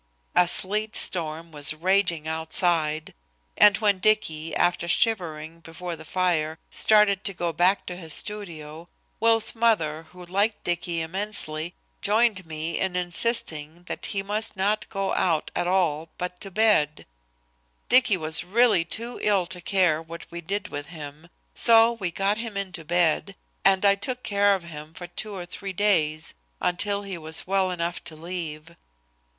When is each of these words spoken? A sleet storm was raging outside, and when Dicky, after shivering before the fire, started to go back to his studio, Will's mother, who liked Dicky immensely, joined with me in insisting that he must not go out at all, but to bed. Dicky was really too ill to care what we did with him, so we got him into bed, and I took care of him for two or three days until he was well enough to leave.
A 0.35 0.47
sleet 0.47 0.95
storm 0.95 1.51
was 1.51 1.75
raging 1.75 2.27
outside, 2.27 3.13
and 3.55 3.77
when 3.77 3.99
Dicky, 3.99 4.55
after 4.55 4.87
shivering 4.87 5.59
before 5.59 5.95
the 5.95 6.03
fire, 6.05 6.57
started 6.71 7.23
to 7.25 7.35
go 7.35 7.53
back 7.53 7.85
to 7.85 7.95
his 7.95 8.11
studio, 8.11 8.89
Will's 9.19 9.53
mother, 9.53 10.07
who 10.11 10.25
liked 10.25 10.63
Dicky 10.63 11.01
immensely, 11.01 11.75
joined 12.01 12.37
with 12.37 12.45
me 12.47 12.79
in 12.79 12.95
insisting 12.95 13.83
that 13.83 14.07
he 14.07 14.23
must 14.23 14.55
not 14.57 14.89
go 14.89 15.13
out 15.13 15.51
at 15.55 15.67
all, 15.67 16.09
but 16.17 16.41
to 16.41 16.49
bed. 16.49 17.05
Dicky 17.87 18.17
was 18.17 18.43
really 18.43 18.83
too 18.83 19.19
ill 19.21 19.45
to 19.45 19.61
care 19.61 20.01
what 20.01 20.25
we 20.31 20.41
did 20.41 20.69
with 20.69 20.87
him, 20.87 21.29
so 21.53 21.91
we 21.91 22.09
got 22.09 22.39
him 22.39 22.57
into 22.57 22.83
bed, 22.83 23.35
and 23.63 23.85
I 23.85 23.93
took 23.93 24.23
care 24.23 24.55
of 24.55 24.63
him 24.63 24.95
for 24.95 25.05
two 25.05 25.35
or 25.35 25.45
three 25.45 25.73
days 25.73 26.33
until 26.59 27.03
he 27.03 27.19
was 27.19 27.45
well 27.45 27.69
enough 27.69 28.03
to 28.05 28.15
leave. 28.15 28.75